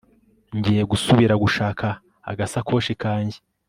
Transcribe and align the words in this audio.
ngiye 0.57 0.83
gusubira 0.91 1.33
gushaka 1.43 1.85
agasakoshi 2.31 2.93
kanjye 3.01 3.37